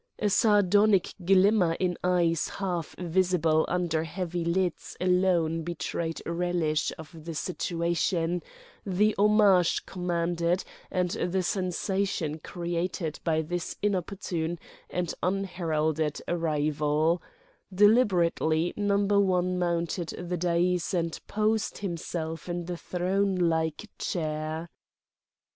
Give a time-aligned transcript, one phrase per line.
[0.17, 7.35] A sardonic glimmer in eyes half visible under heavy lids alone betrayed relish of the
[7.35, 8.41] situation,
[8.83, 14.57] the homage commanded and the sensation created by this inopportune
[14.89, 17.21] and unheralded arrival:
[17.71, 24.71] deliberately Number One mounted the dais and posed himself in the throne like chair.